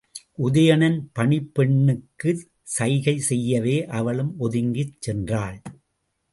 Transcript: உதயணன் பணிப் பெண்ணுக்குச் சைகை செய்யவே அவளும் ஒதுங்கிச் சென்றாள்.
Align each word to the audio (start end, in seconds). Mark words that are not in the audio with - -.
உதயணன் 0.37 0.97
பணிப் 1.13 1.51
பெண்ணுக்குச் 1.55 2.41
சைகை 2.69 3.19
செய்யவே 3.19 3.85
அவளும் 3.91 4.35
ஒதுங்கிச் 4.39 4.97
சென்றாள். 5.07 5.59